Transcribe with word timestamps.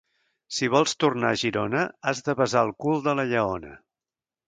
Si 0.59 0.69
vols 0.75 0.95
tornar 1.03 1.29
a 1.33 1.37
Girona, 1.43 1.85
has 2.13 2.25
de 2.31 2.37
besar 2.43 2.67
el 2.71 2.75
cul 2.87 3.07
de 3.11 3.19
la 3.21 3.31
lleona. 3.37 3.79